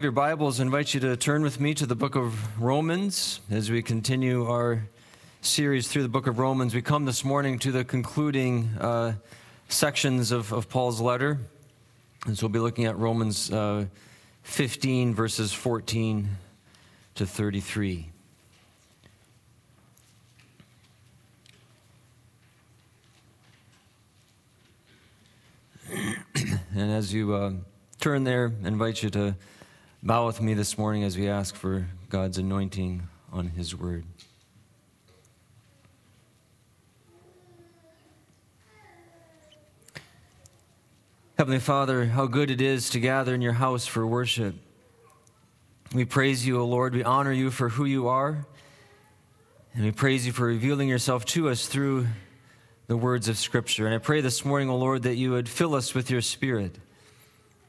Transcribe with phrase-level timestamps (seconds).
[0.00, 3.82] Your Bibles, invite you to turn with me to the book of Romans as we
[3.82, 4.86] continue our
[5.40, 6.72] series through the book of Romans.
[6.72, 9.14] We come this morning to the concluding uh,
[9.68, 11.40] sections of, of, Paul's letter.
[12.26, 13.86] And so we'll be looking at Romans uh,
[14.44, 16.28] 15, verses 14
[17.16, 18.08] to 33.
[25.92, 27.50] and as you uh,
[27.98, 29.34] turn there, I invite you to
[30.08, 34.06] Bow with me this morning as we ask for God's anointing on His word.
[41.36, 44.54] Heavenly Father, how good it is to gather in your house for worship.
[45.92, 46.94] We praise you, O Lord.
[46.94, 48.46] We honor you for who you are.
[49.74, 52.06] And we praise you for revealing yourself to us through
[52.86, 53.84] the words of Scripture.
[53.84, 56.76] And I pray this morning, O Lord, that you would fill us with your Spirit.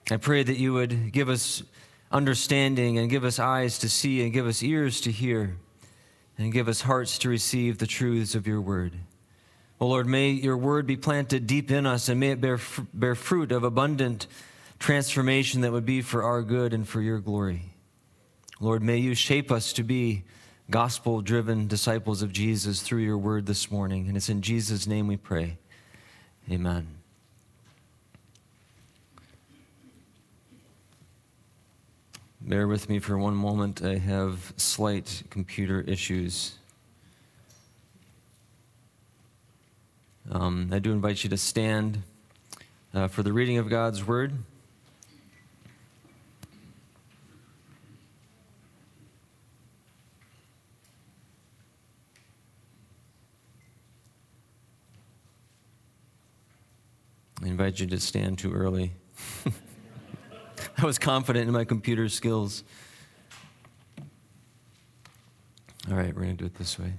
[0.10, 1.64] I pray that you would give us
[2.12, 5.58] understanding and give us eyes to see and give us ears to hear
[6.38, 8.94] and give us hearts to receive the truths of your word.
[9.82, 12.60] O oh Lord, may your word be planted deep in us and may it bear,
[12.94, 14.28] bear fruit of abundant
[14.80, 17.74] transformation that would be for our good and for your glory.
[18.60, 20.24] Lord, may you shape us to be
[20.70, 24.08] gospel driven disciples of Jesus through your word this morning.
[24.08, 25.58] And it's in Jesus' name we pray.
[26.52, 26.99] Amen.
[32.42, 33.84] Bear with me for one moment.
[33.84, 36.56] I have slight computer issues.
[40.32, 42.02] Um, I do invite you to stand
[42.94, 44.32] uh, for the reading of God's Word.
[57.44, 58.94] I invite you to stand too early.
[60.82, 62.64] I was confident in my computer skills.
[65.90, 66.94] All right, we're going to do it this way.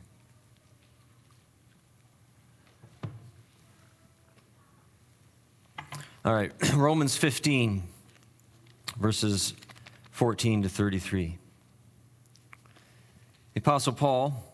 [6.27, 7.83] All right, Romans 15,
[8.99, 9.55] verses
[10.11, 11.39] 14 to 33.
[13.55, 14.45] The Apostle Paul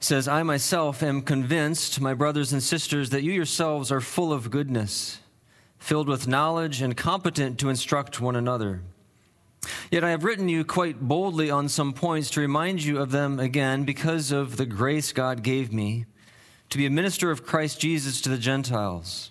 [0.00, 4.50] says, I myself am convinced, my brothers and sisters, that you yourselves are full of
[4.50, 5.18] goodness
[5.78, 8.82] filled with knowledge and competent to instruct one another.
[9.90, 13.38] Yet I have written you quite boldly on some points to remind you of them
[13.38, 16.06] again because of the grace God gave me
[16.70, 19.30] to be a minister of Christ Jesus to the Gentiles.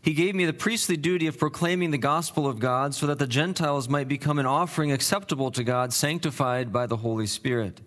[0.00, 3.26] He gave me the priestly duty of proclaiming the gospel of God so that the
[3.26, 7.80] Gentiles might become an offering acceptable to God, sanctified by the Holy Spirit.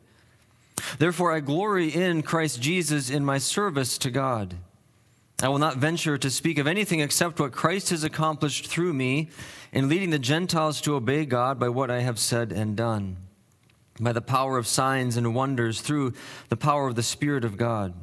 [0.97, 4.55] Therefore, I glory in Christ Jesus in my service to God.
[5.41, 9.29] I will not venture to speak of anything except what Christ has accomplished through me
[9.73, 13.17] in leading the Gentiles to obey God by what I have said and done,
[13.99, 16.13] by the power of signs and wonders, through
[16.47, 17.93] the power of the Spirit of God.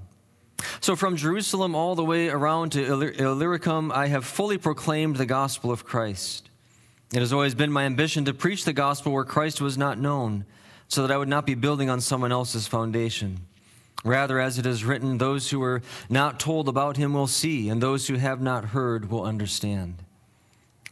[0.80, 5.70] So from Jerusalem all the way around to Illyricum, I have fully proclaimed the gospel
[5.70, 6.50] of Christ.
[7.12, 10.44] It has always been my ambition to preach the gospel where Christ was not known,
[10.86, 13.46] so that I would not be building on someone else's foundation.
[14.04, 17.80] Rather, as it is written, those who are not told about him will see, and
[17.80, 20.02] those who have not heard will understand.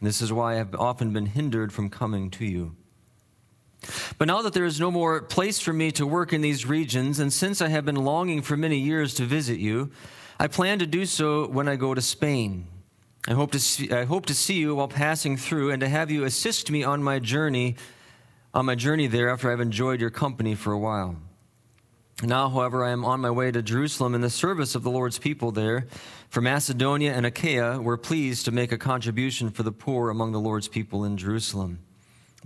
[0.01, 2.75] This is why I have often been hindered from coming to you.
[4.17, 7.19] But now that there is no more place for me to work in these regions,
[7.19, 9.91] and since I have been longing for many years to visit you,
[10.39, 12.67] I plan to do so when I go to Spain.
[13.27, 16.09] I hope to see, I hope to see you while passing through and to have
[16.09, 17.75] you assist me on my journey
[18.53, 21.15] on my journey there after I've enjoyed your company for a while.
[22.23, 25.17] Now, however, I am on my way to Jerusalem in the service of the Lord's
[25.17, 25.87] people there.
[26.29, 30.39] For Macedonia and Achaia were pleased to make a contribution for the poor among the
[30.39, 31.79] Lord's people in Jerusalem.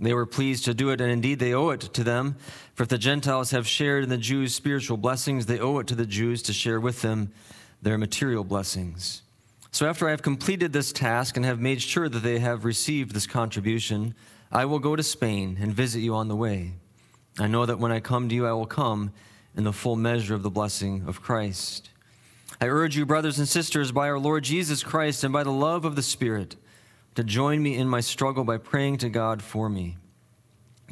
[0.00, 2.36] They were pleased to do it, and indeed they owe it to them.
[2.74, 5.94] For if the Gentiles have shared in the Jews' spiritual blessings, they owe it to
[5.94, 7.32] the Jews to share with them
[7.82, 9.22] their material blessings.
[9.72, 13.12] So after I have completed this task and have made sure that they have received
[13.12, 14.14] this contribution,
[14.50, 16.72] I will go to Spain and visit you on the way.
[17.38, 19.12] I know that when I come to you, I will come
[19.56, 21.90] in the full measure of the blessing of Christ.
[22.60, 25.84] I urge you, brothers and sisters, by our Lord Jesus Christ and by the love
[25.84, 26.56] of the Spirit,
[27.14, 29.96] to join me in my struggle by praying to God for me.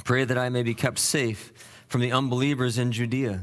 [0.05, 1.52] Pray that I may be kept safe
[1.87, 3.43] from the unbelievers in Judea,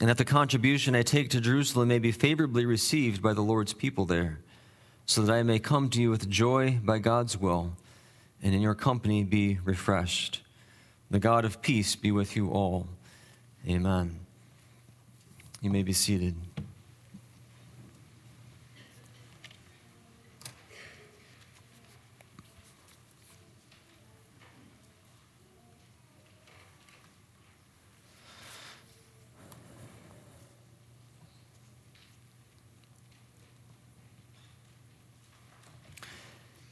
[0.00, 3.72] and that the contribution I take to Jerusalem may be favorably received by the Lord's
[3.72, 4.40] people there,
[5.06, 7.76] so that I may come to you with joy by God's will,
[8.42, 10.42] and in your company be refreshed.
[11.10, 12.88] The God of peace be with you all.
[13.66, 14.25] Amen.
[15.66, 16.36] You may be seated.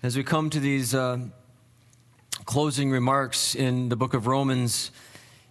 [0.05, 1.19] As we come to these uh,
[2.45, 4.93] closing remarks in the book of Romans,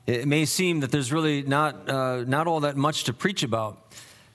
[0.05, 3.79] it may seem that there's really not, uh, not all that much to preach about.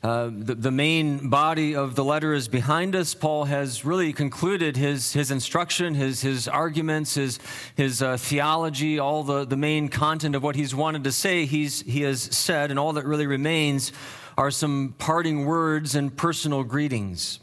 [0.00, 3.14] Uh, the, the, main body of the letter is behind us.
[3.14, 7.40] Paul has really concluded his, his instruction, his, his arguments, his,
[7.74, 11.82] his uh, theology, all the, the main content of what he's wanted to say, he's,
[11.82, 13.92] he has said, and all that really remains
[14.36, 17.40] are some parting words and personal greetings.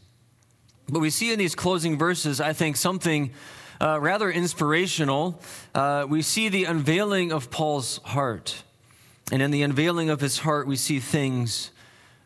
[0.88, 3.32] But we see in these closing verses, I think, something
[3.82, 5.42] uh, rather inspirational.
[5.74, 8.64] Uh, we see the unveiling of Paul's heart.
[9.32, 11.72] And in the unveiling of his heart, we see things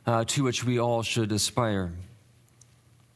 [0.06, 1.92] uh, to which we all should aspire.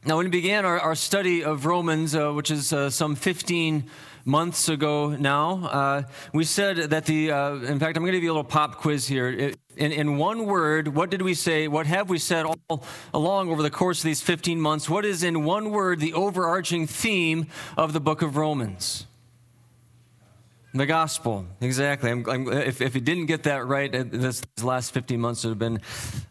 [0.06, 3.90] Now, when we began our, our study of Romans, uh, which is uh, some 15
[4.26, 6.04] months ago now, uh,
[6.34, 8.78] we said that the, uh, in fact, I'm going to give you a little pop
[8.78, 9.54] quiz here.
[9.76, 11.68] In, in one word, what did we say?
[11.68, 12.84] What have we said all
[13.14, 14.90] along over the course of these 15 months?
[14.90, 17.48] What is, in one word, the overarching theme
[17.78, 19.08] of the book of Romans?
[20.76, 22.10] The gospel, exactly.
[22.10, 25.52] I'm, I'm, if, if you didn't get that right, uh, this, last 15 months would
[25.52, 25.80] have been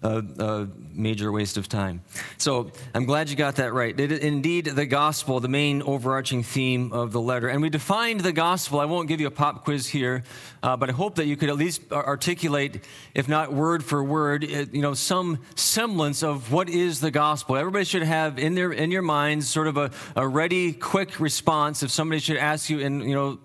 [0.03, 2.03] a, a, major waste of time.
[2.39, 3.99] So I'm glad you got that right.
[3.99, 7.47] It, indeed, the gospel, the main overarching theme of the letter.
[7.47, 8.81] And we defined the gospel.
[8.81, 10.25] I won't give you a pop quiz here,
[10.61, 12.85] uh, but I hope that you could at least articulate,
[13.15, 17.57] if not word for word, uh, you know, some semblance of what is the gospel.
[17.57, 21.85] Everybody should have in their in your minds sort of a, a ready, quick response
[21.85, 23.39] if somebody should ask you in, you know,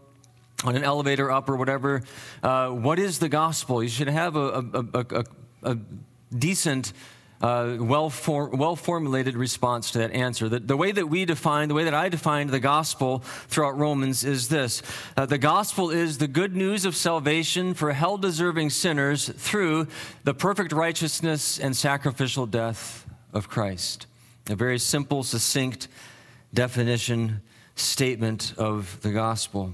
[0.63, 2.01] on an elevator up or whatever,
[2.42, 3.83] uh, what is the gospel?
[3.83, 4.63] You should have a,
[4.94, 5.25] a, a,
[5.63, 5.77] a
[6.36, 6.94] decent,
[7.42, 10.50] uh, well, well formulated response to that answer.
[10.50, 14.24] The, the, way that we define, the way that I defined the gospel throughout Romans
[14.24, 14.81] is this
[15.15, 19.88] uh, The gospel is the good news of salvation for hell deserving sinners through
[20.24, 24.07] the perfect righteousness and sacrificial death of Christ.
[24.50, 25.88] A very simple, succinct
[26.51, 27.42] definition,
[27.75, 29.74] statement of the gospel.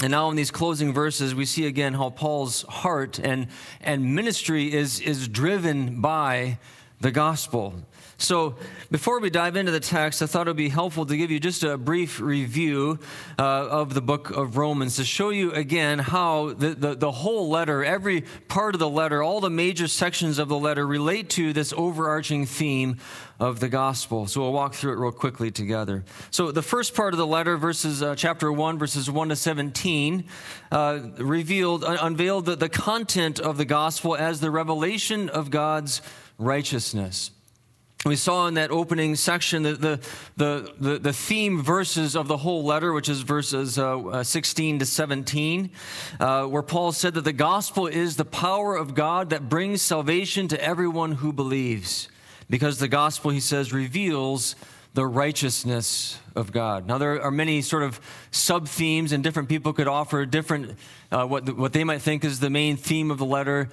[0.00, 3.48] And now in these closing verses, we see again how Paul's heart and,
[3.80, 6.58] and ministry is, is driven by
[7.00, 7.74] the gospel.
[8.20, 8.56] So,
[8.90, 11.38] before we dive into the text, I thought it would be helpful to give you
[11.38, 12.98] just a brief review
[13.38, 17.48] uh, of the book of Romans to show you again how the, the, the, whole
[17.48, 21.52] letter, every part of the letter, all the major sections of the letter relate to
[21.52, 22.96] this overarching theme
[23.38, 24.26] of the gospel.
[24.26, 26.04] So, we'll walk through it real quickly together.
[26.32, 30.24] So, the first part of the letter, verses uh, chapter 1, verses 1 to 17,
[30.72, 36.02] uh, revealed, unveiled the, the content of the gospel as the revelation of God's
[36.36, 37.30] righteousness.
[38.06, 40.00] We saw in that opening section the,
[40.36, 44.78] the, the, the, theme verses of the whole letter, which is verses uh, uh, 16
[44.78, 45.70] to 17,
[46.20, 50.46] uh, where Paul said that the gospel is the power of God that brings salvation
[50.48, 52.08] to everyone who believes.
[52.48, 54.54] Because the gospel, he says, reveals
[54.94, 56.86] the righteousness of God.
[56.86, 60.78] Now, there are many sort of sub themes, and different people could offer different,
[61.10, 63.68] uh, what, what they might think is the main theme of the letter.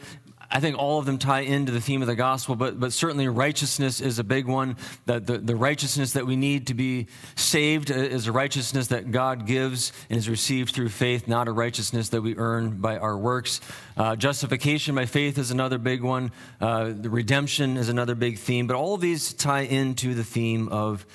[0.49, 3.27] I think all of them tie into the theme of the gospel, but, but certainly
[3.27, 4.77] righteousness is a big one.
[5.05, 9.45] The, the, the righteousness that we need to be saved is a righteousness that God
[9.45, 13.61] gives and is received through faith, not a righteousness that we earn by our works.
[13.97, 16.31] Uh, justification by faith is another big one.
[16.61, 20.69] Uh, the redemption is another big theme, but all of these tie into the theme
[20.69, 21.05] of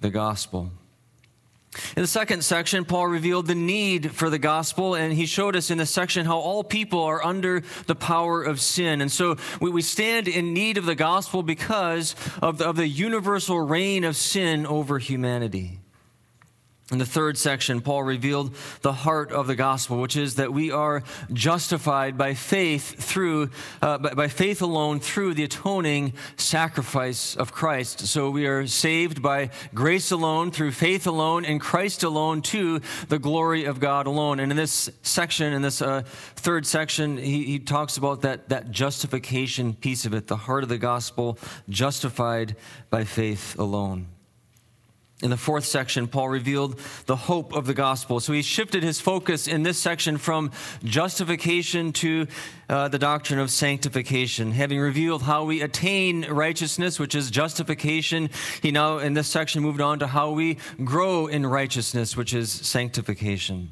[0.00, 0.70] the gospel.
[1.96, 5.70] In the second section, Paul revealed the need for the gospel, and he showed us
[5.70, 9.00] in this section how all people are under the power of sin.
[9.00, 12.88] And so we, we stand in need of the gospel because of the, of the
[12.88, 15.81] universal reign of sin over humanity.
[16.92, 20.70] In the third section, Paul revealed the heart of the gospel, which is that we
[20.70, 23.48] are justified by faith through,
[23.80, 28.00] uh, by, by, faith alone through the atoning sacrifice of Christ.
[28.00, 33.18] So we are saved by grace alone, through faith alone, in Christ alone, to the
[33.18, 34.38] glory of God alone.
[34.38, 36.02] And in this section, in this uh,
[36.36, 40.68] third section, he, he talks about that, that justification piece of it, the heart of
[40.68, 41.38] the gospel,
[41.70, 42.54] justified
[42.90, 44.08] by faith alone.
[45.22, 48.18] In the fourth section, Paul revealed the hope of the gospel.
[48.18, 50.50] So he shifted his focus in this section from
[50.82, 52.26] justification to
[52.68, 54.50] uh, the doctrine of sanctification.
[54.50, 58.30] Having revealed how we attain righteousness, which is justification,
[58.62, 62.50] he now, in this section, moved on to how we grow in righteousness, which is
[62.50, 63.70] sanctification.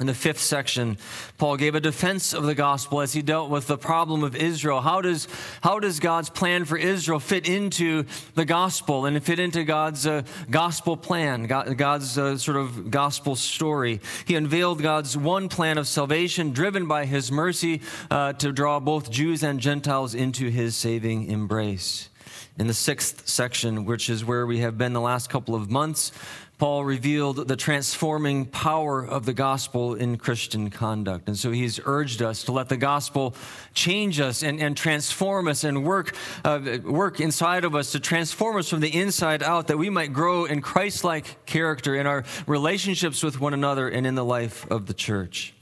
[0.00, 0.98] In the fifth section,
[1.38, 4.80] Paul gave a defense of the gospel as he dealt with the problem of Israel.
[4.80, 5.28] How does,
[5.60, 10.22] how does God's plan for Israel fit into the gospel and fit into God's uh,
[10.50, 14.00] gospel plan, God's uh, sort of gospel story?
[14.24, 19.12] He unveiled God's one plan of salvation driven by his mercy uh, to draw both
[19.12, 22.10] Jews and Gentiles into his saving embrace.
[22.56, 26.12] In the sixth section, which is where we have been the last couple of months,
[26.56, 31.26] Paul revealed the transforming power of the gospel in Christian conduct.
[31.26, 33.34] And so he's urged us to let the gospel
[33.74, 38.56] change us and, and transform us and work, uh, work inside of us to transform
[38.56, 42.22] us from the inside out that we might grow in Christ like character in our
[42.46, 45.53] relationships with one another and in the life of the church.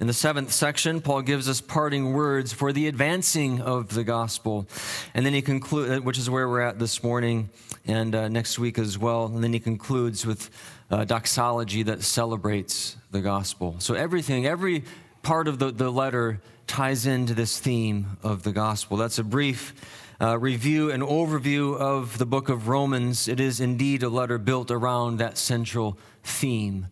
[0.00, 4.66] In the seventh section, Paul gives us parting words for the advancing of the gospel.
[5.12, 7.50] And then he concludes, uh, which is where we're at this morning
[7.86, 9.26] and uh, next week as well.
[9.26, 10.48] And then he concludes with
[10.90, 13.76] uh, doxology that celebrates the gospel.
[13.78, 14.84] So everything, every
[15.20, 18.96] part of the, the letter ties into this theme of the gospel.
[18.96, 19.74] That's a brief
[20.18, 23.28] uh, review and overview of the book of Romans.
[23.28, 26.86] It is indeed a letter built around that central theme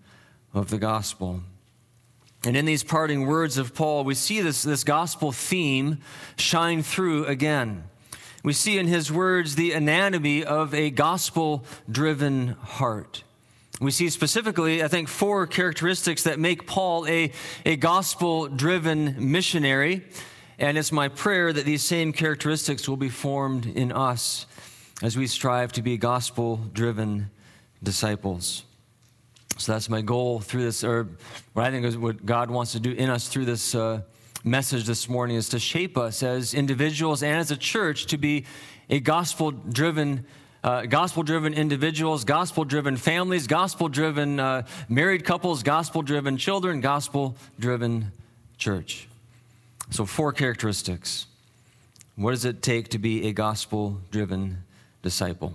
[0.53, 1.41] of the gospel.
[2.45, 5.99] And in these parting words of Paul, we see this, this gospel theme
[6.37, 7.85] shine through again.
[8.45, 13.25] We see in his words the anatomy of a gospel driven heart.
[13.80, 17.33] We see specifically, I think, four characteristics that make Paul a,
[17.64, 20.04] a gospel driven missionary.
[20.59, 24.47] And it's my prayer that these same characteristics will be formed in us
[25.02, 27.30] as we strive to be gospel driven
[27.83, 28.64] disciples.
[29.59, 31.09] So that's my goal through this, or
[31.53, 34.03] what I think is what God wants to do in us through this uh,
[34.45, 38.45] message this morning is to shape us as individuals and as a church to be
[38.88, 40.25] a gospel driven.
[40.62, 46.81] Uh, gospel driven individuals, gospel driven families, gospel driven uh, married couples, gospel driven children,
[46.81, 48.12] gospel driven
[48.59, 49.09] church.
[49.91, 51.27] So, four characteristics.
[52.17, 54.65] What does it take to be a gospel driven
[55.03, 55.55] disciple?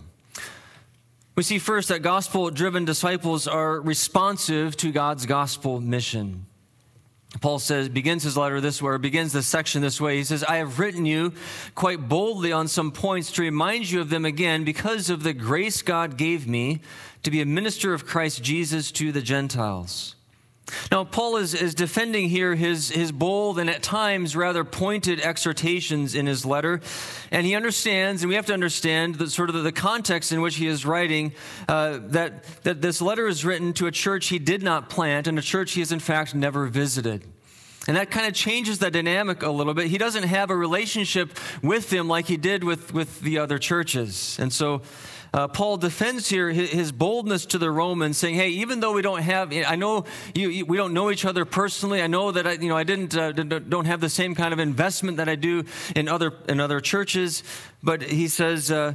[1.35, 6.45] We see first that gospel driven disciples are responsive to God's gospel mission.
[7.41, 10.17] Paul says, begins his letter this way, or begins this section this way.
[10.17, 11.33] He says, I have written you
[11.73, 15.81] quite boldly on some points to remind you of them again because of the grace
[15.81, 16.81] God gave me
[17.23, 20.15] to be a minister of Christ Jesus to the Gentiles
[20.91, 26.15] now, Paul is, is defending here his, his bold and at times rather pointed exhortations
[26.15, 26.81] in his letter.
[27.31, 30.55] And he understands, and we have to understand the sort of the context in which
[30.55, 31.33] he is writing,
[31.67, 35.37] uh, that, that this letter is written to a church he did not plant and
[35.37, 37.23] a church he has in fact never visited.
[37.85, 39.87] And that kind of changes the dynamic a little bit.
[39.87, 44.37] He doesn't have a relationship with them like he did with, with the other churches.
[44.39, 44.83] And so
[45.33, 49.23] uh, Paul defends here his boldness to the Romans, saying, "Hey, even though we don't
[49.23, 52.03] have, I know you, you, we don't know each other personally.
[52.03, 54.59] I know that I, you know I didn't uh, don't have the same kind of
[54.59, 55.63] investment that I do
[55.95, 57.43] in other in other churches,
[57.81, 58.93] but he says." Uh,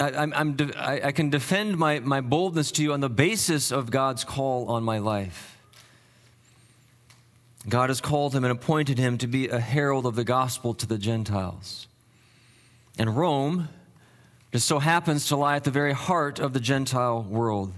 [0.00, 3.92] I, I'm, I, I can defend my, my boldness to you on the basis of
[3.92, 5.56] God's call on my life.
[7.68, 10.84] God has called him and appointed him to be a herald of the gospel to
[10.84, 11.86] the Gentiles.
[12.98, 13.68] And Rome
[14.52, 17.72] just so happens to lie at the very heart of the Gentile world.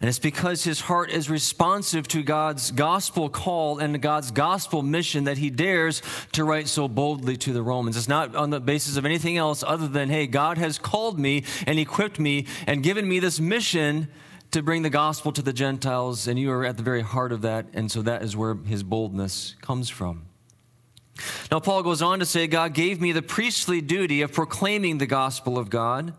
[0.00, 5.24] And it's because his heart is responsive to God's gospel call and God's gospel mission
[5.24, 7.96] that he dares to write so boldly to the Romans.
[7.96, 11.44] It's not on the basis of anything else other than, hey, God has called me
[11.68, 14.08] and equipped me and given me this mission
[14.50, 17.42] to bring the gospel to the Gentiles, and you are at the very heart of
[17.42, 17.66] that.
[17.72, 20.26] And so that is where his boldness comes from.
[21.50, 25.06] Now, Paul goes on to say, God gave me the priestly duty of proclaiming the
[25.06, 26.14] gospel of God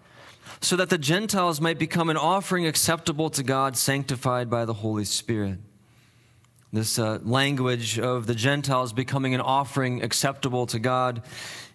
[0.62, 5.06] so that the Gentiles might become an offering acceptable to God, sanctified by the Holy
[5.06, 5.60] Spirit.
[6.72, 11.22] This uh, language of the Gentiles becoming an offering acceptable to God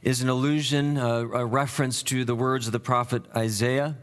[0.03, 3.97] is an allusion, uh, a reference to the words of the prophet Isaiah.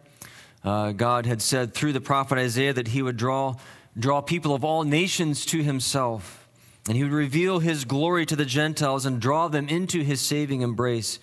[0.63, 3.55] Uh, God had said through the prophet Isaiah that he would draw,
[3.97, 6.44] draw people of all nations to himself.
[6.87, 10.61] And he would reveal his glory to the Gentiles and draw them into his saving
[10.61, 11.19] embrace.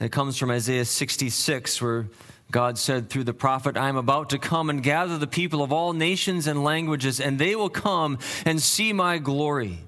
[0.00, 2.08] it comes from Isaiah 66, where
[2.50, 5.72] God said through the prophet, I am about to come and gather the people of
[5.72, 9.80] all nations and languages, and they will come and see my glory.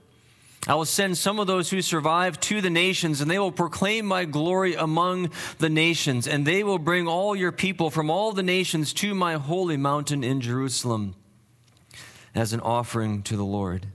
[0.67, 4.05] I will send some of those who survive to the nations, and they will proclaim
[4.05, 8.43] my glory among the nations, and they will bring all your people from all the
[8.43, 11.15] nations to my holy mountain in Jerusalem
[12.35, 13.87] as an offering to the Lord.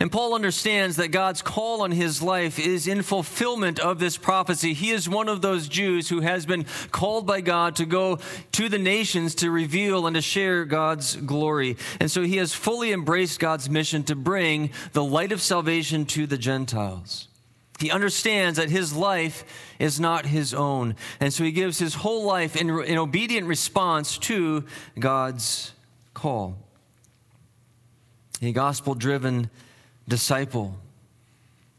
[0.00, 4.72] And Paul understands that God's call on his life is in fulfillment of this prophecy.
[4.72, 8.18] He is one of those Jews who has been called by God to go
[8.52, 11.76] to the nations to reveal and to share God's glory.
[12.00, 16.26] And so he has fully embraced God's mission to bring the light of salvation to
[16.26, 17.28] the Gentiles.
[17.80, 19.44] He understands that his life
[19.78, 20.94] is not his own.
[21.18, 24.64] And so he gives his whole life in, in obedient response to
[24.98, 25.72] God's
[26.14, 26.63] call.
[28.42, 29.50] A gospel driven
[30.08, 30.76] disciple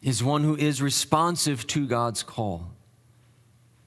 [0.01, 2.71] is one who is responsive to God's call.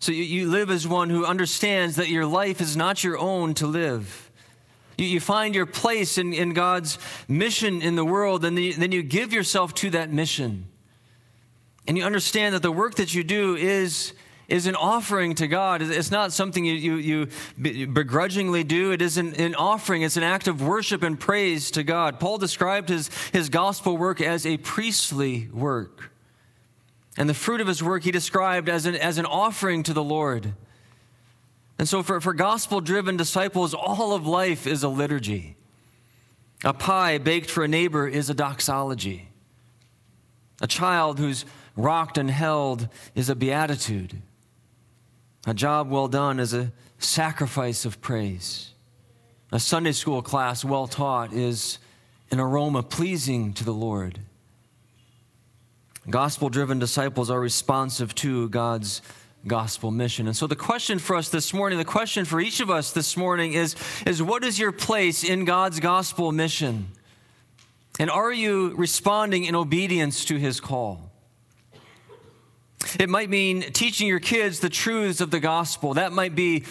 [0.01, 3.55] So you, you live as one who understands that your life is not your own
[3.55, 4.31] to live.
[4.97, 8.93] You, you find your place in, in God's mission in the world, and then then
[8.93, 10.67] you give yourself to that mission.
[11.87, 14.13] And you understand that the work that you do is
[14.49, 15.83] is an offering to God.
[15.83, 17.29] It's not something you, you,
[17.59, 18.93] you begrudgingly do.
[18.93, 20.03] It is an, an, offering.
[20.03, 22.19] It's an act of worship and praise to God.
[22.19, 26.11] Paul described his, his gospel work as a priestly work.
[27.19, 30.05] And the fruit of his work he described as an, as an offering to the
[30.05, 30.55] Lord.
[31.79, 35.57] And so, for, for gospel driven disciples, all of life is a liturgy.
[36.65, 39.29] A pie baked for a neighbor is a doxology.
[40.61, 41.45] A child who's
[41.77, 44.23] rocked and held is a beatitude.
[45.47, 48.73] A job well done is a sacrifice of praise.
[49.53, 51.79] A Sunday school class well taught is
[52.31, 54.21] an aroma pleasing to the Lord.
[56.11, 59.03] Gospel driven disciples are responsive to God's
[59.47, 60.27] gospel mission.
[60.27, 63.17] And so the question for us this morning, the question for each of us this
[63.17, 63.77] morning is,
[64.07, 66.89] is what is your place in God's gospel mission?
[67.99, 71.08] And are you responding in obedience to his call?
[72.99, 75.95] It might mean teaching your kids the truths of the gospel.
[75.95, 76.65] That might be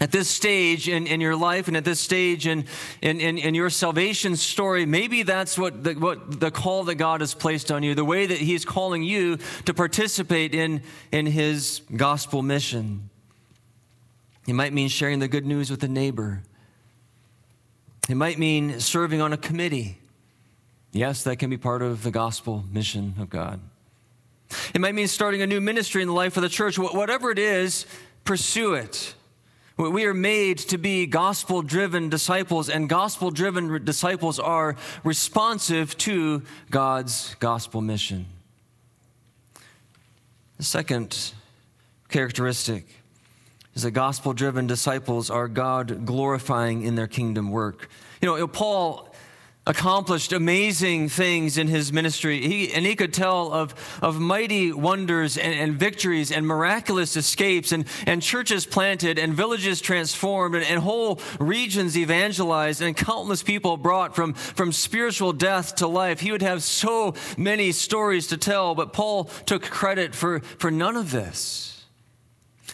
[0.00, 2.64] at this stage in, in your life and at this stage in,
[3.02, 7.20] in, in, in your salvation story, maybe that's what the, what the call that God
[7.20, 10.82] has placed on you, the way that He's calling you to participate in,
[11.12, 13.10] in His gospel mission.
[14.46, 16.42] It might mean sharing the good news with a neighbor.
[18.08, 19.98] It might mean serving on a committee.
[20.92, 23.60] Yes, that can be part of the gospel mission of God.
[24.74, 26.78] It might mean starting a new ministry in the life of the church.
[26.78, 27.86] Whatever it is,
[28.24, 29.14] pursue it.
[29.76, 36.42] We are made to be gospel driven disciples, and gospel driven disciples are responsive to
[36.70, 38.26] God's gospel mission.
[40.58, 41.32] The second
[42.10, 42.86] characteristic
[43.74, 47.88] is that gospel driven disciples are God glorifying in their kingdom work.
[48.20, 49.09] You know, Paul
[49.66, 52.40] accomplished amazing things in his ministry.
[52.40, 57.70] He, and he could tell of, of mighty wonders and, and victories and miraculous escapes
[57.70, 63.76] and, and churches planted and villages transformed and, and whole regions evangelized and countless people
[63.76, 66.20] brought from, from spiritual death to life.
[66.20, 70.96] He would have so many stories to tell, but Paul took credit for, for none
[70.96, 71.79] of this.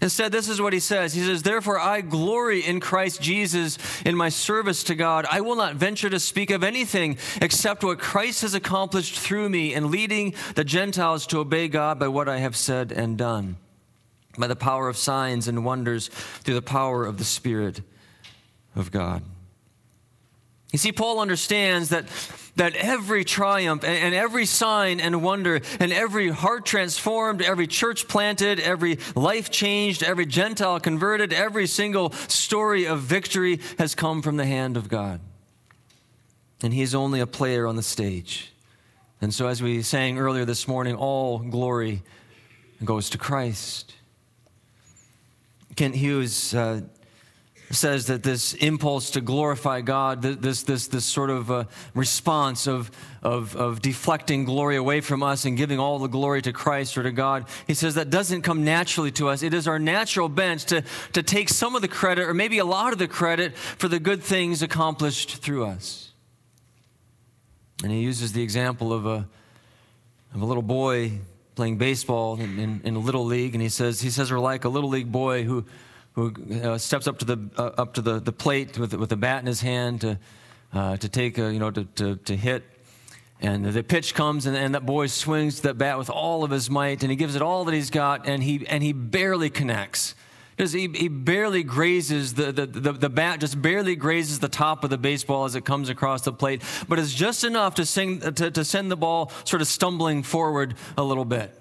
[0.03, 1.15] Instead, this is what he says.
[1.15, 5.27] He says, Therefore, I glory in Christ Jesus in my service to God.
[5.31, 9.75] I will not venture to speak of anything except what Christ has accomplished through me
[9.75, 13.57] in leading the Gentiles to obey God by what I have said and done,
[14.39, 17.81] by the power of signs and wonders, through the power of the Spirit
[18.75, 19.23] of God.
[20.77, 22.05] You see, Paul understands that,
[22.57, 28.07] that every triumph and, and, every sign and wonder and every heart transformed, every church
[28.09, 34.37] planted, every life changed, every Gentile converted, every single story of victory has come from
[34.37, 35.21] the hand of God.
[36.63, 38.53] And he's only a player on the stage.
[39.23, 42.03] And so, as we sang earlier this morning, all glory
[42.85, 43.95] goes to Christ.
[45.75, 46.83] Kent Hughes uh,
[47.71, 52.91] says that this impulse to glorify God, this, this, this sort of uh, response of,
[53.23, 57.03] of, of deflecting glory away from us and giving all the glory to Christ or
[57.03, 59.43] to God, he says that doesn't come naturally to us.
[59.43, 62.65] It is our natural bent to, to take some of the credit, or maybe a
[62.65, 66.13] lot of the credit, for the good things accomplished through us.
[67.83, 69.29] And he uses the example of a,
[70.35, 71.19] of a little boy
[71.57, 74.65] playing baseball in, in, in a little league, and he says, he says we're like
[74.65, 75.65] a little league boy who
[76.17, 76.33] who
[76.65, 79.41] uh, steps up to the uh, up to the, the plate with with a bat
[79.41, 80.19] in his hand to
[80.73, 82.65] uh, to take a, you know to, to, to hit.
[83.39, 86.71] And the pitch comes, and, and that boy swings that bat with all of his
[86.71, 90.15] might, and he gives it all that he's got, and he and he barely connects.
[90.57, 94.85] Because he, he barely grazes the, the, the, the, bat, just barely grazes the top
[94.85, 98.21] of the baseball as it comes across the plate, but it's just enough to, sing,
[98.21, 101.53] to, to send the ball sort of stumbling forward a little bit.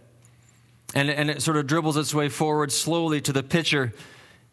[0.93, 3.91] And, and it sort of dribbles its way forward slowly to the pitcher,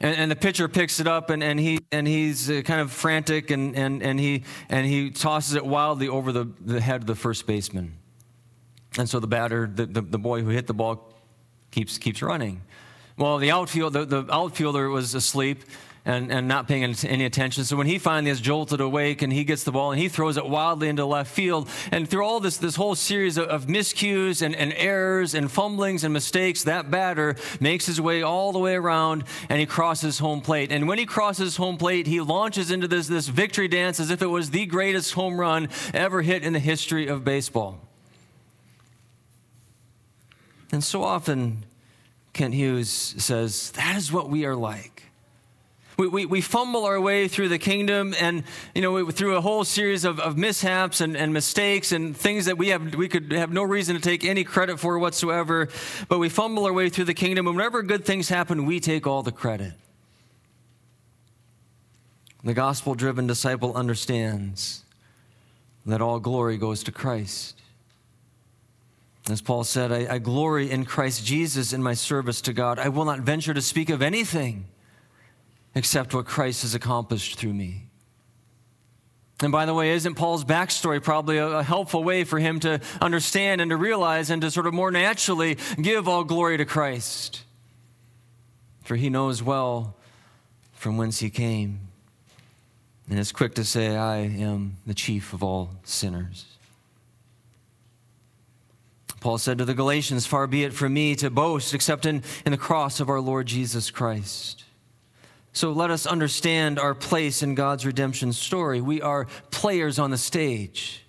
[0.03, 2.91] and, and, the pitcher picks it up and, and, he, and he's uh, kind of
[2.91, 7.07] frantic and, and, and, he, and he tosses it wildly over the, the head of
[7.07, 7.95] the first baseman.
[8.99, 11.15] And so the batter, the, the, the boy who hit the ball,
[11.71, 12.63] keeps, keeps running.
[13.17, 15.65] Well, the, outfield, the, the outfielder was asleep
[16.05, 17.65] and, and not paying any attention.
[17.65, 20.37] So when he finally is jolted awake and he gets the ball and he throws
[20.37, 24.43] it wildly into left field, and through all this, this whole series of, of miscues
[24.43, 28.75] and, and errors and fumblings and mistakes, that batter makes his way all the way
[28.75, 30.73] around and he crosses home plate.
[30.73, 34.23] And when he crosses home plate, he launches into this, this victory dance as if
[34.23, 37.79] it was the greatest home run ever hit in the history of baseball.
[40.73, 41.65] And so often,
[42.33, 45.12] Kent Hughes says, that is what we are like.
[45.97, 49.65] We, we, we fumble our way through the kingdom and, you know, through a whole
[49.65, 53.53] series of, of mishaps and, and mistakes and things that we, have, we could have
[53.53, 55.69] no reason to take any credit for whatsoever.
[56.09, 59.07] But we fumble our way through the kingdom, and whenever good things happen, we take
[59.07, 59.75] all the credit.
[62.43, 64.83] The gospel driven disciple understands
[65.87, 67.61] that all glory goes to Christ.
[69.31, 72.81] As Paul said, I, I, glory in Christ Jesus in my service to God.
[72.81, 74.65] I will not venture to speak of anything
[75.75, 77.89] except what Christ has accomplished through me.
[79.43, 83.61] And by the way, isn't Paul's backstory probably a, helpful way for him to understand
[83.61, 87.43] and to realize and to sort of more naturally give all glory to Christ?
[88.83, 89.97] For he knows well
[90.73, 91.81] from whence he came
[93.11, 96.47] and is quick to say, I am the chief of all sinners.
[99.21, 102.53] Paul said to the Galatians, Far be it from me to boast except in, in
[102.53, 104.65] the cross of our Lord Jesus Christ.
[105.53, 108.81] So let us understand our place in God's redemption story.
[108.81, 111.03] We are players on the stage.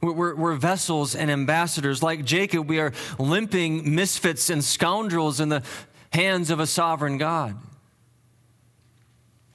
[0.00, 2.02] We're, we're, vessels and ambassadors.
[2.02, 5.62] Like Jacob, we are limping misfits and scoundrels in the
[6.10, 7.54] hands of a sovereign God.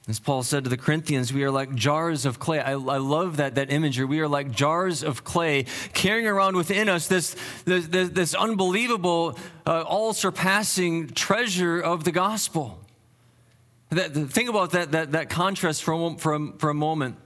[0.08, 2.60] As Paul said to the Corinthians, we are like jars of clay.
[2.60, 4.04] I, I love that, that imagery.
[4.04, 9.82] We are like jars of clay carrying around within us this, this, this, unbelievable, uh,
[9.82, 12.78] all surpassing treasure of the gospel.
[13.96, 17.16] That, think about that, that, that contrast for a, for, for a moment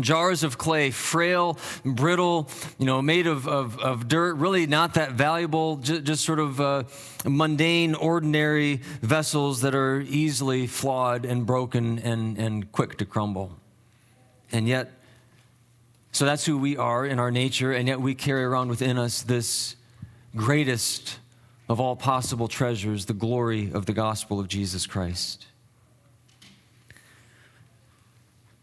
[0.00, 5.12] jars of clay, frail, brittle, you know, made of, of, of dirt, really not that
[5.12, 6.84] valuable, just, just sort of uh,
[7.24, 13.56] mundane, ordinary vessels that are easily flawed and broken and, and quick to crumble.
[14.52, 14.92] And yet,
[16.12, 19.22] so that's who we are in our nature, and yet we carry around within us
[19.22, 19.76] this
[20.34, 21.18] greatest
[21.68, 25.46] of all possible treasures, the glory of the gospel of Jesus Christ.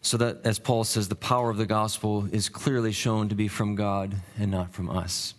[0.04, 3.48] So that, as Paul says, the power of the gospel is clearly shown to be
[3.48, 5.34] from God and not from us.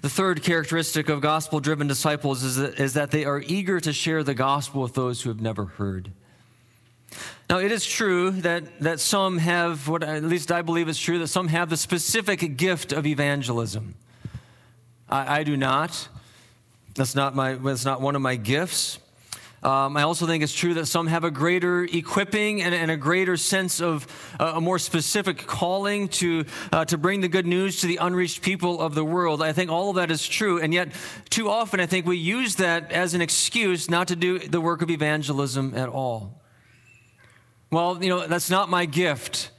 [0.00, 3.92] The third characteristic of gospel driven disciples is that, is that they are eager to
[3.92, 6.10] share the gospel with those who have never heard.
[7.50, 11.18] Now, it is true that, that some have, what at least I believe it's true,
[11.18, 13.94] that some have the specific gift of evangelism.
[15.08, 16.08] I, I do not.
[16.94, 18.98] That's not, my, that's not one of my gifts.
[19.64, 22.98] Um, I also think it's true that some have a greater equipping and, and a
[22.98, 24.06] greater sense of
[24.38, 28.42] uh, a more specific calling to, uh, to bring the good news to the unreached
[28.42, 29.42] people of the world.
[29.42, 30.60] I think all of that is true.
[30.60, 30.92] And yet,
[31.30, 34.82] too often, I think we use that as an excuse not to do the work
[34.82, 36.42] of evangelism at all.
[37.72, 39.50] Well, you know, that's not my gift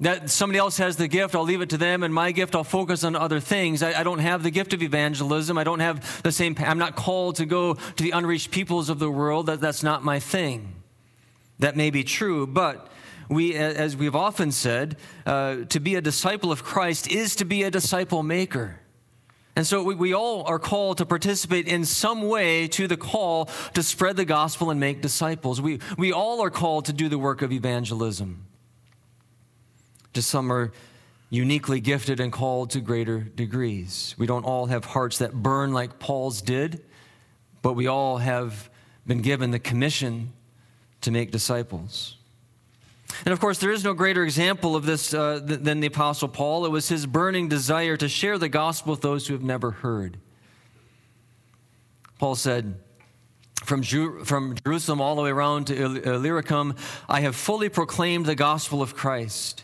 [0.00, 2.64] that somebody else has the gift, I'll leave it to them, and my gift, I'll
[2.64, 3.82] focus on other things.
[3.82, 5.58] I, I, don't have the gift of evangelism.
[5.58, 9.00] I don't have the same, I'm not called to go to the unreached peoples of
[9.00, 9.46] the world.
[9.46, 10.74] That, that's not my thing.
[11.58, 12.88] That may be true, but
[13.28, 17.64] we, as we've often said, uh, to be a disciple of Christ is to be
[17.64, 18.80] a disciple maker.
[19.56, 23.46] And so we, we all are called to participate in some way to the call
[23.74, 25.60] to spread the gospel and make disciples.
[25.60, 28.47] We, we all are called to do the work of evangelism.
[30.18, 30.72] Just some are
[31.30, 34.16] uniquely gifted and called to greater degrees.
[34.18, 36.84] We don't all have hearts that burn like Paul's did,
[37.62, 38.68] but we all have
[39.06, 40.32] been given the commission
[41.02, 42.16] to make disciples.
[43.24, 46.66] And of course, there is no greater example of this uh, than the Apostle Paul.
[46.66, 50.16] It was his burning desire to share the gospel with those who have never heard.
[52.18, 52.74] Paul said,
[53.54, 56.74] from, from Jerusalem all the way around to Illyricum,
[57.08, 59.62] I have fully proclaimed the gospel of Christ.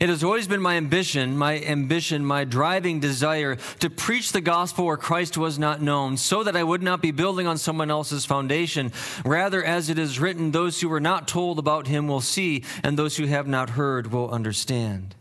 [0.00, 4.86] It has always been my ambition, my ambition, my driving desire to preach the gospel
[4.86, 8.24] where Christ was not known, so that I would not be building on someone else's
[8.24, 8.92] foundation.
[9.24, 12.96] Rather, as it is written, those who were not told about him will see, and
[12.96, 15.16] those who have not heard will understand.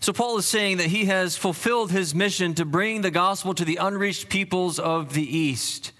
[0.00, 3.64] So, Paul is saying that he has fulfilled his mission to bring the gospel to
[3.64, 5.92] the unreached peoples of the East.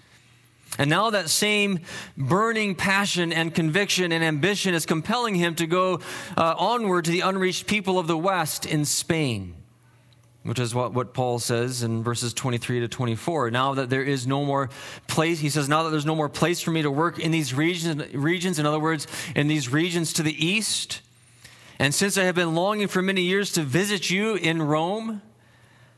[0.77, 1.79] And now that same
[2.15, 5.99] burning passion and conviction and ambition is compelling him to go
[6.37, 9.55] uh, onward to the unreached people of the West in Spain,
[10.43, 13.51] which is what, what Paul says in verses 23 to 24.
[13.51, 14.69] Now that there is no more
[15.07, 17.53] place, he says, now that there's no more place for me to work in these
[17.53, 19.05] regions, regions in other words,
[19.35, 21.01] in these regions to the east,
[21.79, 25.21] and since I have been longing for many years to visit you in Rome,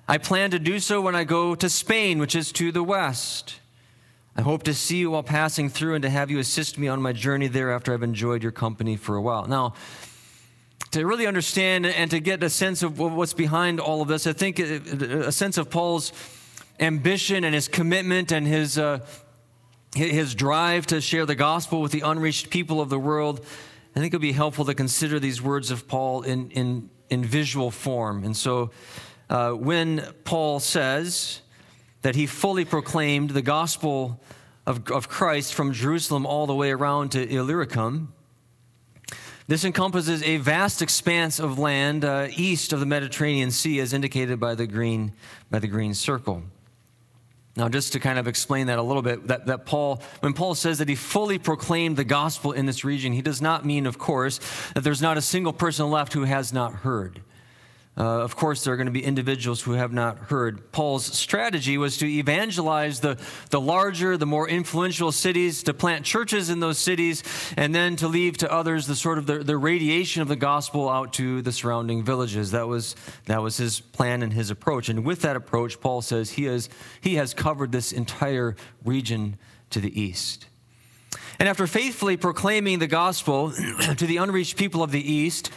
[0.07, 3.60] I plan to do so when I go to Spain, which is to the west.
[4.35, 7.01] I hope to see you while passing through and to have you assist me on
[7.01, 9.45] my journey there after I've enjoyed your company for a while.
[9.45, 9.73] Now,
[10.91, 14.33] to really understand and to get a sense of what's behind all of this, I
[14.33, 16.13] think a sense of Paul's
[16.79, 18.99] ambition and his commitment and his, uh,
[19.95, 23.45] his drive to share the gospel with the unreached people of the world,
[23.95, 27.23] I think it would be helpful to consider these words of Paul in, in, in
[27.25, 28.23] visual form.
[28.23, 28.71] And so
[29.29, 31.41] uh, when Paul says
[32.01, 34.19] that he fully proclaimed the gospel
[34.65, 38.13] of, of Christ from Jerusalem all the way around to Illyricum,
[39.47, 44.39] this encompasses a vast expanse of land uh, east of the Mediterranean Sea, as indicated
[44.39, 45.13] by the green,
[45.49, 46.43] by the green circle.
[47.57, 50.55] Now, just to kind of explain that a little bit, that, that Paul, when Paul
[50.55, 53.97] says that he fully proclaimed the gospel in this region, he does not mean, of
[53.97, 54.39] course,
[54.73, 57.21] that there's not a single person left who has not heard.
[58.01, 60.71] Uh, of course, there are going to be individuals who have not heard.
[60.71, 63.15] Paul's strategy was to evangelize the,
[63.51, 67.21] the larger, the more influential cities, to plant churches in those cities,
[67.55, 70.89] and then to leave to others the sort of the, the radiation of the gospel
[70.89, 72.49] out to the surrounding villages.
[72.49, 74.89] That was, that was his plan and his approach.
[74.89, 76.69] And with that approach, Paul says he, has
[77.01, 79.37] he has covered this entire region
[79.69, 80.47] to the east.
[81.37, 83.51] And after faithfully proclaiming the gospel
[83.97, 85.51] to the unreached people of the east,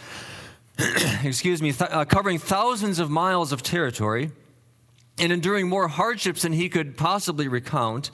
[1.25, 4.31] excuse me, th- uh, covering thousands of miles of territory
[5.19, 8.11] and enduring more hardships than he could possibly recount,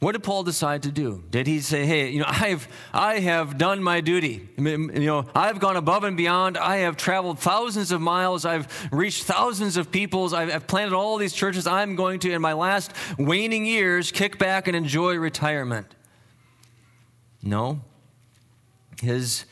[0.00, 1.22] what did Paul decide to do?
[1.30, 4.48] Did he say, "Hey, you know, I've I have done my duty.
[4.56, 6.56] You know, I've gone above and beyond.
[6.56, 8.46] I have traveled thousands of miles.
[8.46, 10.32] I've reached thousands of peoples.
[10.32, 11.66] I've, I've planted all these churches.
[11.66, 15.94] I'm going to, in my last waning years, kick back and enjoy retirement."
[17.42, 17.80] No.
[19.02, 19.44] His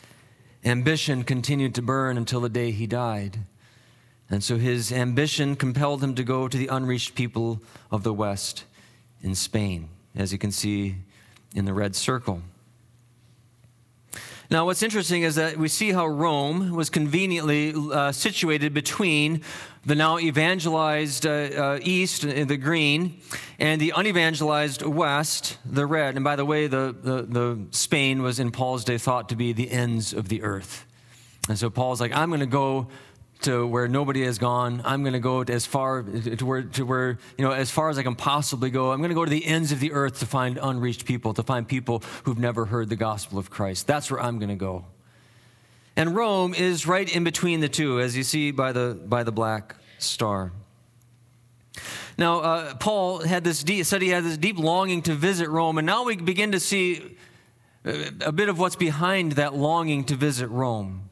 [0.69, 3.39] ambition continued to burn until the day he died.
[4.31, 8.65] And so his ambition compelled him to go to the unreached people of the West
[9.23, 10.97] in Spain, as you can see
[11.55, 12.43] in the red circle.
[14.51, 19.43] Now, what's interesting is that we see how Rome was conveniently uh, situated between
[19.89, 23.21] the now evangelized uh, uh, east, uh, the green,
[23.59, 26.15] and the unevangelized west, the red.
[26.15, 29.55] And by the way, the, the, the Spain was in Paul's day thought to be
[29.55, 30.85] the ends of the earth.
[31.49, 32.89] And so Paul's like, I'm going to go
[33.41, 34.83] to where nobody has gone.
[34.85, 37.97] I'm going to go as far to where, to where, you know, as far as
[37.97, 38.93] I can possibly go.
[38.93, 41.43] I'm going to go to the ends of the earth to find unreached people, to
[41.43, 43.87] find people who've never heard the gospel of Christ.
[43.87, 44.85] That's where I'm going to go.
[45.97, 49.33] And Rome is right in between the two, as you see by the, by the
[49.33, 50.53] black star.
[52.17, 55.79] Now, uh, Paul had this deep, said he had this deep longing to visit Rome,
[55.79, 57.17] and now we begin to see
[57.85, 61.08] a bit of what's behind that longing to visit Rome.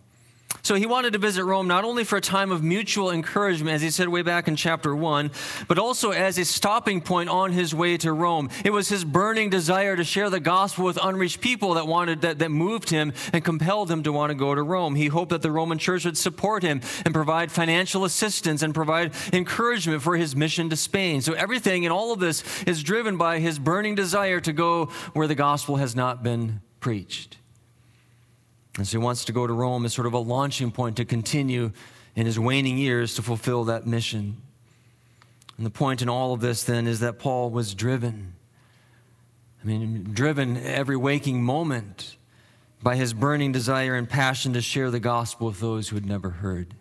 [0.62, 3.82] So he wanted to visit Rome not only for a time of mutual encouragement, as
[3.82, 5.30] he said way back in chapter 1,
[5.68, 8.50] but also as a stopping point on his way to Rome.
[8.64, 12.38] It was his burning desire to share the gospel with unreached people that wanted that,
[12.38, 14.94] that moved him and compelled him to want to go to Rome.
[14.94, 19.12] He hoped that the Roman church would support him and provide financial assistance and provide
[19.32, 21.20] encouragement for his mission to Spain.
[21.20, 25.26] So everything in all of this is driven by his burning desire to go where
[25.26, 27.38] the gospel has not been preached.
[28.76, 31.04] And so he wants to go to Rome as sort of a launching point to
[31.04, 31.72] continue
[32.14, 34.36] in his waning years to fulfill that mission.
[35.56, 38.34] And the point in all of this then is that Paul was driven.
[39.62, 42.16] I mean, driven every waking moment
[42.82, 46.30] by his burning desire and passion to share the gospel with those who had never
[46.30, 46.74] heard.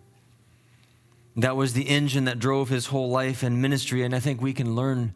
[1.38, 4.54] That was the engine that drove his whole life and ministry, and I think we
[4.54, 5.14] can learn,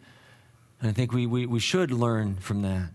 [0.82, 2.90] and I think we, we, we should learn from that.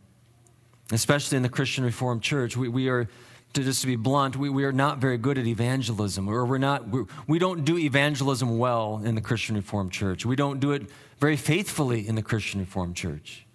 [0.93, 2.57] Especially in the Christian Reformed Church.
[2.57, 3.09] We, we are
[3.55, 6.59] to just to be blunt, we, we are not very good at evangelism, or we're
[6.59, 10.27] not, we're, we do not do evangelism well in the Christian Reformed Church.
[10.27, 10.83] We don't do it
[11.19, 13.47] very faithfully in the Christian Reformed Church.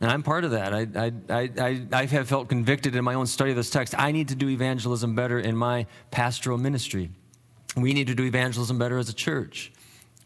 [0.00, 0.72] And I'm part of that.
[0.72, 3.94] I, I, I, I have felt convicted in my own study of this text.
[3.98, 7.10] I need to do evangelism better in my pastoral ministry.
[7.76, 9.72] We need to do evangelism better as a church.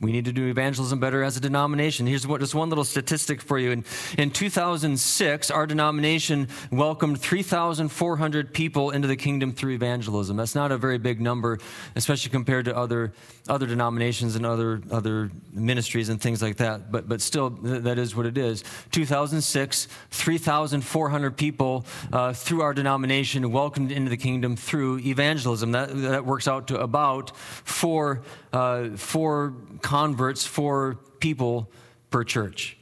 [0.05, 2.07] We need to do evangelism better as a denomination.
[2.07, 3.71] Here's what, just one little statistic for you.
[3.71, 3.85] In,
[4.19, 10.37] in 2006, our denomination welcomed 3,400 people into the kingdom through evangelism.
[10.37, 11.59] That's not a very big number,
[11.97, 13.15] especially compared to other,
[13.49, 16.93] other denominations and other, other ministries and things like that.
[16.93, 18.63] But, but still, that is what it is.
[18.91, 25.73] 2006, 3,400 people uh, through our denomination welcomed into the kingdom through evangelism.
[25.73, 28.23] That, that works out to about four
[28.55, 29.53] uh, four
[29.95, 31.71] converts, four people
[32.11, 32.77] per church.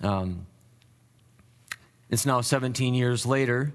[0.00, 0.46] Um,
[2.08, 3.72] it's now 17 years later.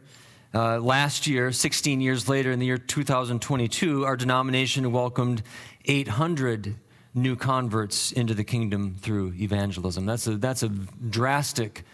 [0.54, 5.42] Uh, last year, 16 years later, in the year 2022, our denomination welcomed
[5.86, 6.76] 800
[7.14, 10.06] new converts into the kingdom through evangelism.
[10.06, 11.86] That's a, that's a drastic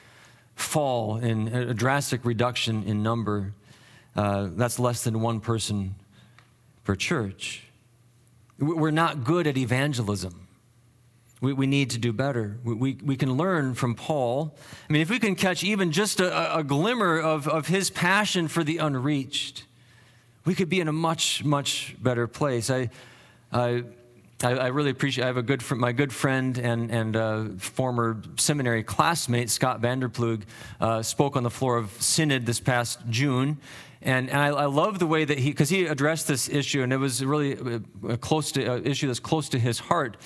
[0.56, 3.54] fall in a drastic reduction in number.
[4.16, 5.94] Uh, that's less than one person
[6.86, 7.68] per church.
[8.58, 10.48] We're not good at evangelism.
[11.42, 12.60] We, we need to do better.
[12.64, 14.56] We, we, we, can learn from Paul.
[14.88, 18.48] I mean, if we can catch even just a, a glimmer of, of his passion
[18.48, 19.66] for the unreached,
[20.46, 22.70] we could be in a much, much better place.
[22.70, 22.90] I,
[23.52, 23.84] I,
[24.44, 25.24] I really appreciate.
[25.24, 29.82] I have a good, friend, my good friend and and uh, former seminary classmate Scott
[29.82, 30.44] Vanderplug
[30.80, 33.58] uh, spoke on the floor of Synod this past June,
[34.02, 36.92] and, and I, I, love the way that he, because he addressed this issue, and
[36.92, 40.18] it was really a, close to, an issue that's close to his heart.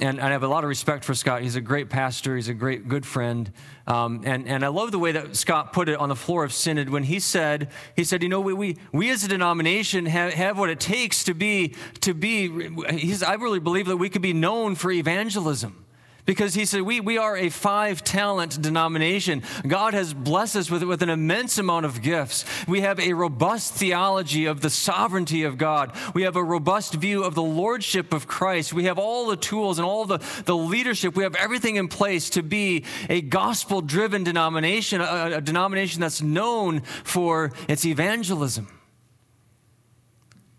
[0.00, 1.42] And, I have a lot of respect for Scott.
[1.42, 2.34] He's a great pastor.
[2.34, 3.52] He's a great, good friend.
[3.86, 6.52] Um, and, and I love the way that Scott put it on the floor of
[6.52, 10.32] Synod when he said, he said, you know, we, we, we as a denomination have,
[10.32, 14.22] have what it takes to be, to be, he's, I really believe that we could
[14.22, 15.83] be known for evangelism.
[16.26, 19.42] Because he said, we, we are a five talent denomination.
[19.66, 22.46] God has blessed us with, with an immense amount of gifts.
[22.66, 25.94] We have a robust theology of the sovereignty of God.
[26.14, 28.72] We have a robust view of the lordship of Christ.
[28.72, 31.14] We have all the tools and all the, the leadership.
[31.14, 36.22] We have everything in place to be a gospel driven denomination, a, a denomination that's
[36.22, 38.68] known for its evangelism.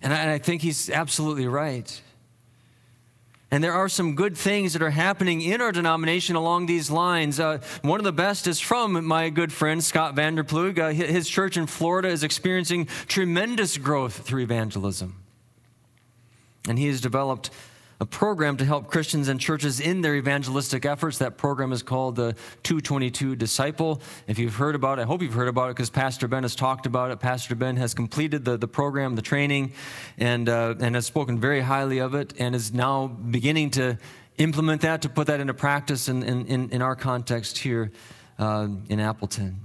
[0.04, 2.02] And I, and I think he's absolutely right.
[3.56, 7.40] And there are some good things that are happening in our denomination along these lines.
[7.40, 10.78] Uh, one of the best is from my good friend Scott Vanderplug.
[10.78, 15.24] Uh, his church in Florida is experiencing tremendous growth through evangelism.
[16.68, 17.50] And he has developed
[18.00, 21.20] a program to help Christians and churches in their evangelistic efforts.
[21.20, 24.02] That program is called the 222 Disciple.
[24.28, 26.56] If you've heard about it, I hope you've heard about it because Pastor Ben has
[26.56, 27.20] talked about it.
[27.20, 29.72] Pastor Ben has completed the, the program, the training,
[30.18, 33.98] and, uh, and has spoken very highly of it and is now beginning to
[34.38, 37.92] implement that, to put that into practice in, in, in our context here
[38.38, 39.62] uh, in Appleton.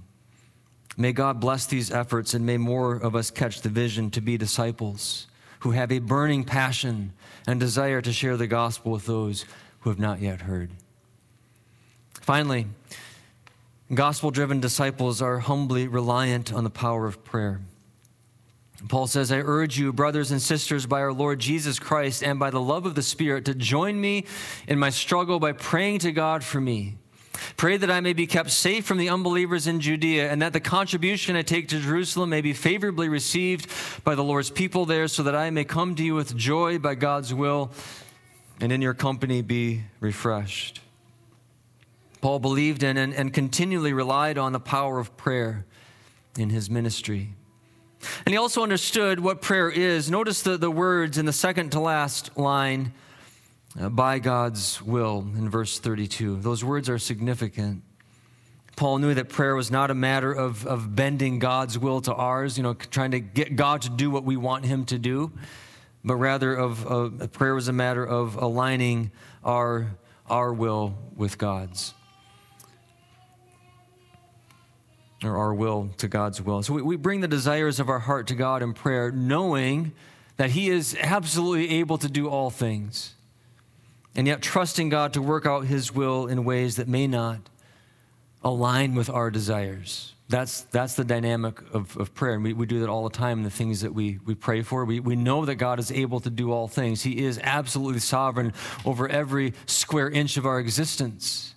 [0.97, 4.37] May God bless these efforts and may more of us catch the vision to be
[4.37, 5.27] disciples
[5.61, 7.13] who have a burning passion
[7.47, 9.45] and desire to share the gospel with those
[9.81, 10.71] who have not yet heard.
[12.21, 12.67] Finally,
[13.93, 17.61] gospel driven disciples are humbly reliant on the power of prayer.
[18.89, 22.51] Paul says, I urge you, brothers and sisters, by our Lord Jesus Christ and by
[22.51, 24.25] the love of the Spirit, to join me
[24.67, 26.97] in my struggle by praying to God for me
[27.57, 30.61] Pray that I may be kept safe from the unbelievers in Judea, and that the
[30.61, 33.71] contribution I take to Jerusalem may be favorably received
[34.05, 36.95] by the Lord's people there, so that I may come to you with joy by
[36.95, 37.71] God's will,
[38.61, 40.81] and in your company be refreshed.
[42.21, 45.65] Paul believed in and, and continually relied on the power of prayer
[46.37, 47.31] in his ministry.
[48.25, 50.11] And he also understood what prayer is.
[50.11, 52.93] Notice the, the words in the second to last line
[53.77, 56.41] by God's will in verse 32.
[56.41, 57.83] Those words are significant.
[58.77, 62.57] Paul knew that prayer was not a matter of, of bending God's will to ours,
[62.57, 65.33] you know, trying to get God to do what we want him to do,
[66.05, 69.11] but rather of uh, prayer was a matter of aligning
[69.45, 69.95] our,
[70.29, 71.95] our will with God's.
[75.23, 76.63] Or our will to God's will.
[76.63, 79.93] So we, we bring the desires of our heart to God in prayer, knowing
[80.39, 83.15] that He is absolutely able to do all things
[84.21, 87.39] and yet trusting God to work out His will in ways that may not
[88.45, 90.13] align with our desires.
[90.29, 92.35] That's, that's the dynamic of, of prayer.
[92.35, 94.61] And we, we do that all the time in the things that we, we pray
[94.61, 94.85] for.
[94.85, 98.53] We, we know that God is able to do all things, He is absolutely sovereign
[98.85, 101.55] over every square inch of our existence.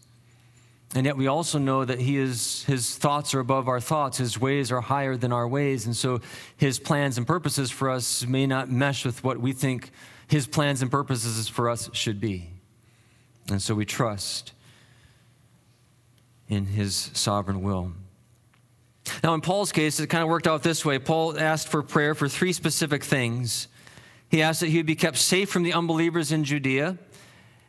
[0.95, 4.39] And yet we also know that he is, his thoughts are above our thoughts, his
[4.39, 5.85] ways are higher than our ways.
[5.85, 6.21] And so
[6.55, 9.91] his plans and purposes for us may not mesh with what we think
[10.27, 12.52] his plans and purposes for us should be.
[13.49, 14.53] And so we trust
[16.47, 17.93] in his sovereign will.
[19.23, 20.97] Now, in Paul's case, it kind of worked out this way.
[20.99, 23.67] Paul asked for prayer for three specific things.
[24.29, 26.97] He asked that he would be kept safe from the unbelievers in Judea,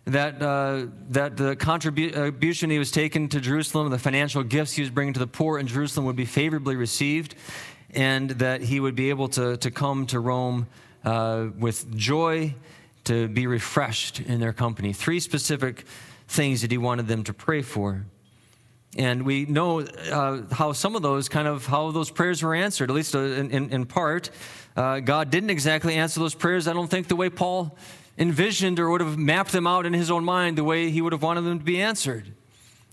[0.06, 4.90] that, uh, that the contribution he was taking to Jerusalem, the financial gifts he was
[4.90, 7.35] bringing to the poor in Jerusalem would be favorably received,
[7.90, 10.68] and that he would be able to, to come to Rome
[11.04, 12.54] uh, with joy
[13.05, 14.92] to be refreshed in their company.
[14.92, 15.85] Three specific
[16.29, 18.07] things that he wanted them to pray for.
[18.96, 22.90] And we know uh, how some of those kind of how those prayers were answered,
[22.90, 24.31] at least uh, in, in, in part.
[24.77, 27.77] Uh, God didn't exactly answer those prayers, I don't think, the way Paul
[28.17, 31.13] envisioned or would have mapped them out in his own mind, the way he would
[31.13, 32.33] have wanted them to be answered.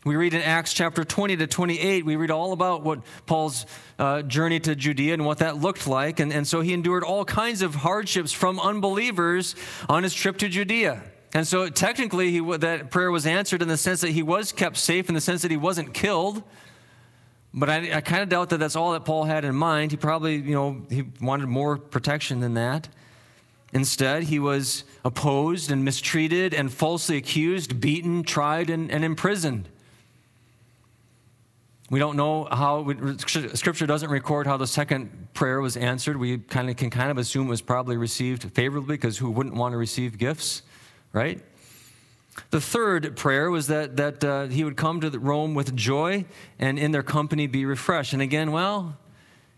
[0.03, 3.67] We read in Acts chapter 20 to 28, we read all about what Paul's
[3.99, 6.19] uh, journey to Judea and what that looked like.
[6.19, 9.55] And, and so he endured all kinds of hardships from unbelievers
[9.87, 11.03] on his trip to Judea.
[11.35, 14.77] And so technically, he, that prayer was answered in the sense that he was kept
[14.77, 16.41] safe, in the sense that he wasn't killed.
[17.53, 19.91] But I, I kind of doubt that that's all that Paul had in mind.
[19.91, 22.89] He probably, you know, he wanted more protection than that.
[23.71, 29.69] Instead, he was opposed and mistreated and falsely accused, beaten, tried, and, and imprisoned.
[31.91, 36.15] We don't know how, Scripture doesn't record how the second prayer was answered.
[36.15, 39.55] We kind of can kind of assume it was probably received favorably because who wouldn't
[39.55, 40.61] want to receive gifts,
[41.11, 41.41] right?
[42.51, 46.23] The third prayer was that, that uh, he would come to Rome with joy
[46.59, 48.13] and in their company be refreshed.
[48.13, 48.97] And again, well,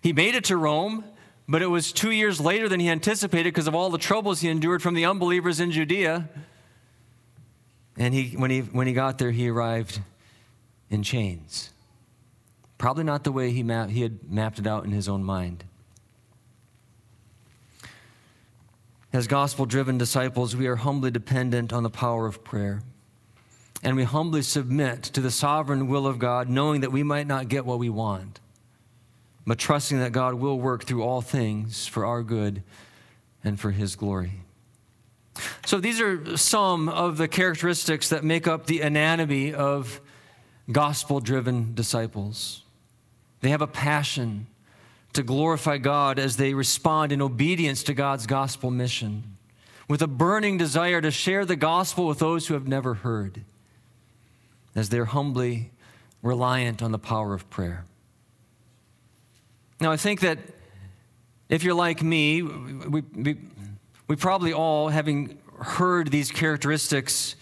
[0.01, 1.03] he made it to Rome,
[1.47, 4.49] but it was two years later than he anticipated because of all the troubles he
[4.49, 6.27] endured from the unbelievers in Judea.
[7.95, 10.01] And he, when, he, when he got there, he arrived
[10.89, 11.69] in chains.
[12.83, 15.63] Probably not the way he, map, he had mapped it out in his own mind.
[19.13, 22.81] As gospel driven disciples, we are humbly dependent on the power of prayer.
[23.83, 27.47] And we humbly submit to the sovereign will of God, knowing that we might not
[27.47, 28.41] get what we want,
[29.47, 32.63] but trusting that God will work through all things for our good
[33.45, 34.41] and for his glory.
[35.65, 40.01] So, these are some of the characteristics that make up the anatomy of
[40.69, 42.62] gospel driven disciples.
[43.43, 44.47] They have a passion
[45.11, 49.35] to glorify God as they respond in obedience to God's gospel mission,
[49.89, 53.41] with a burning desire to share the gospel with those who have never heard,
[54.75, 55.71] as they're humbly
[56.21, 57.83] reliant on the power of prayer.
[59.81, 60.39] Now, I think that
[61.49, 63.37] if you're like me, we, we,
[64.07, 67.35] we probably all, having heard these characteristics,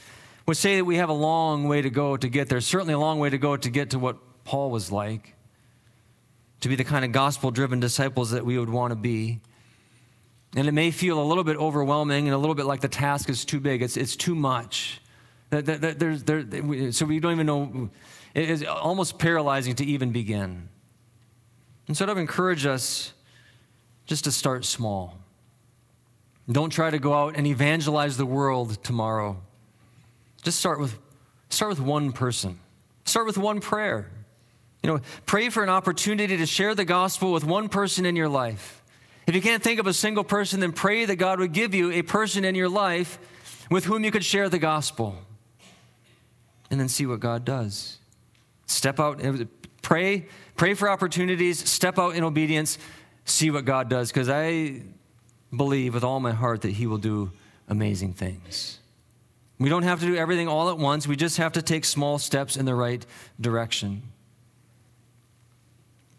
[0.47, 2.59] would say that we have a long way to go to get there.
[2.59, 5.35] Certainly, a long way to go to get to what Paul was like
[6.61, 9.39] to be the kind of gospel driven disciples that we would want to be.
[10.55, 13.29] And it may feel a little bit overwhelming and a little bit like the task
[13.29, 15.01] is too big, it's, it's too much.
[15.49, 17.89] There's, there, so we don't even know,
[18.33, 20.69] it's almost paralyzing to even begin.
[21.87, 23.13] And so I'd encourage us
[24.05, 25.17] just to start small.
[26.49, 29.41] Don't try to go out and evangelize the world tomorrow.
[30.43, 30.97] Just start with,
[31.49, 32.59] start with one person.
[33.05, 34.09] Start with one prayer.
[34.83, 38.29] You know, pray for an opportunity to share the gospel with one person in your
[38.29, 38.81] life.
[39.27, 41.91] If you can't think of a single person, then pray that God would give you
[41.91, 43.19] a person in your life
[43.69, 45.15] with whom you could share the gospel.
[46.71, 47.99] And then see what God does.
[48.65, 49.21] Step out,
[49.81, 50.25] pray,
[50.55, 52.77] pray for opportunities, step out in obedience,
[53.25, 54.81] see what God does, because I
[55.55, 57.31] believe with all my heart that He will do
[57.67, 58.79] amazing things.
[59.59, 62.17] We don't have to do everything all at once, we just have to take small
[62.17, 63.05] steps in the right
[63.39, 64.03] direction.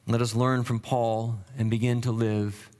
[0.06, 2.70] Let us learn from Paul and begin to live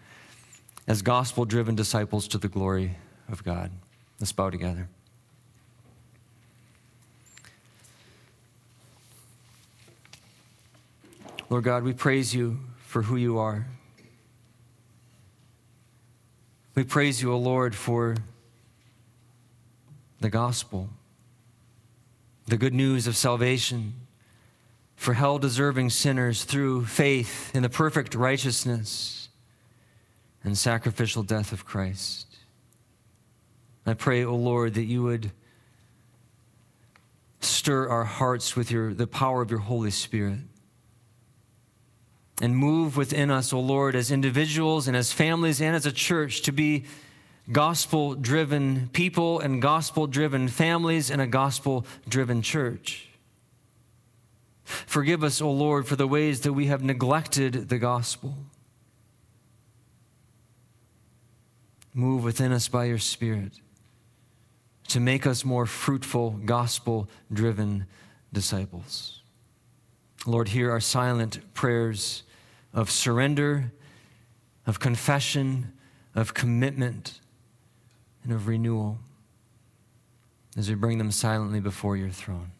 [0.88, 2.96] as gospel driven disciples to the glory
[3.28, 3.70] of God.
[4.18, 4.88] Let's bow together.
[11.48, 13.66] Lord God, we praise you for who you are.
[16.74, 18.16] We praise you, O Lord, for
[20.20, 20.88] the gospel,
[22.46, 23.94] the good news of salvation
[25.02, 29.28] for hell deserving sinners through faith in the perfect righteousness
[30.44, 32.28] and sacrificial death of Christ.
[33.84, 35.32] I pray, O oh Lord, that you would
[37.40, 40.38] stir our hearts with your, the power of your Holy Spirit
[42.40, 45.90] and move within us, O oh Lord, as individuals and as families and as a
[45.92, 46.84] church to be
[47.50, 53.08] gospel driven people and gospel driven families and a gospel driven church.
[54.86, 58.36] Forgive us, O Lord, for the ways that we have neglected the gospel.
[61.94, 63.60] Move within us by your Spirit
[64.88, 67.86] to make us more fruitful, gospel driven
[68.32, 69.20] disciples.
[70.26, 72.22] Lord, hear our silent prayers
[72.72, 73.72] of surrender,
[74.66, 75.72] of confession,
[76.14, 77.20] of commitment,
[78.22, 78.98] and of renewal
[80.56, 82.52] as we bring them silently before your throne.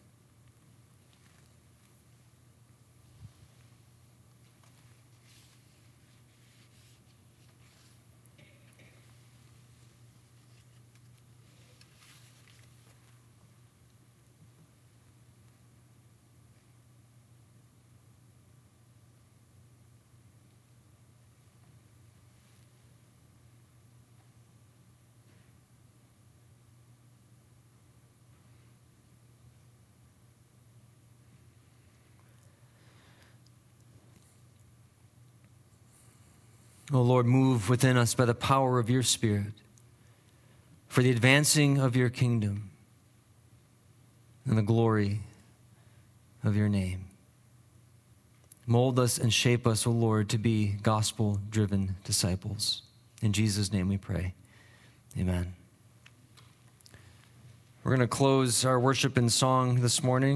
[36.95, 39.53] Oh Lord, move within us by the power of your Spirit
[40.87, 42.69] for the advancing of your kingdom
[44.45, 45.21] and the glory
[46.43, 47.05] of your name.
[48.67, 52.83] Mold us and shape us, O Lord, to be gospel driven disciples.
[53.23, 54.35] In Jesus' name we pray.
[55.17, 55.55] Amen.
[57.83, 60.31] We're going to close our worship in song this morning.